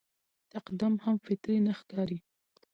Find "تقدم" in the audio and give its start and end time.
0.53-0.93